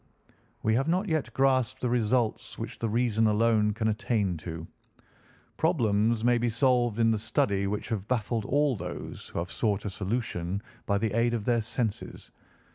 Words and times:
We 0.63 0.73
have 0.73 0.87
not 0.87 1.07
yet 1.07 1.31
grasped 1.31 1.79
the 1.81 1.87
results 1.89 2.57
which 2.57 2.79
the 2.79 2.89
reason 2.89 3.27
alone 3.27 3.71
can 3.73 3.87
attain 3.87 4.35
to. 4.37 4.65
Problems 5.57 6.25
may 6.25 6.39
be 6.39 6.49
solved 6.49 6.99
in 6.99 7.11
the 7.11 7.19
study 7.19 7.67
which 7.67 7.89
have 7.89 8.07
baffled 8.07 8.45
all 8.45 8.75
those 8.75 9.27
who 9.27 9.37
have 9.37 9.51
sought 9.51 9.85
a 9.85 9.91
solution 9.91 10.63
by 10.87 10.97
the 10.97 11.15
aid 11.15 11.35
of 11.35 11.45
their 11.45 11.61
senses. 11.61 12.31